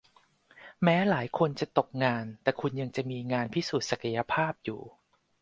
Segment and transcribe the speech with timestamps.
[0.83, 4.81] แม้หลายคนจะตกงานแต่คุณยังจะมีงานพิสูจน์ศักยภาพอยู่